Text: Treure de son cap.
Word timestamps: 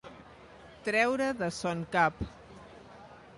Treure 0.87 1.27
de 1.41 1.51
son 1.59 1.85
cap. 1.97 2.25